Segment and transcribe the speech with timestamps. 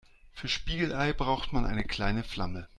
[0.33, 2.67] Für Spiegelei braucht man eine kleine Flamme.